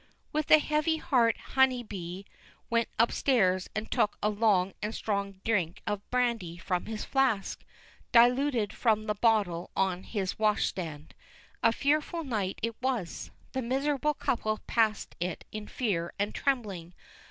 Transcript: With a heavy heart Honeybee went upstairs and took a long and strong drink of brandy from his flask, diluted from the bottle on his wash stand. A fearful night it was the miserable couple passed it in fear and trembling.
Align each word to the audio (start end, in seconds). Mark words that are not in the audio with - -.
With 0.33 0.49
a 0.49 0.57
heavy 0.57 0.97
heart 0.97 1.37
Honeybee 1.53 2.23
went 2.71 2.89
upstairs 2.97 3.69
and 3.75 3.91
took 3.91 4.17
a 4.23 4.29
long 4.29 4.73
and 4.81 4.95
strong 4.95 5.33
drink 5.45 5.83
of 5.85 6.09
brandy 6.09 6.57
from 6.57 6.87
his 6.87 7.05
flask, 7.05 7.63
diluted 8.11 8.73
from 8.73 9.05
the 9.05 9.13
bottle 9.13 9.69
on 9.75 10.01
his 10.01 10.39
wash 10.39 10.65
stand. 10.65 11.13
A 11.61 11.71
fearful 11.71 12.23
night 12.23 12.57
it 12.63 12.81
was 12.81 13.29
the 13.51 13.61
miserable 13.61 14.15
couple 14.15 14.57
passed 14.65 15.15
it 15.19 15.45
in 15.51 15.67
fear 15.67 16.11
and 16.17 16.33
trembling. 16.33 16.95